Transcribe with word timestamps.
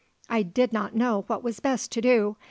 I 0.29 0.41
did 0.41 0.73
not 0.73 0.95
know 0.95 1.25
what 1.27 1.43
was 1.43 1.59
best 1.59 1.91
to 1.91 2.01
do. 2.01 2.37